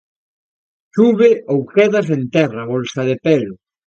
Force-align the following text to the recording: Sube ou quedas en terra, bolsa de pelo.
Sube 0.95 1.29
ou 1.53 1.59
quedas 1.75 2.07
en 2.17 2.21
terra, 2.35 2.61
bolsa 2.73 3.01
de 3.09 3.15
pelo. 3.25 3.53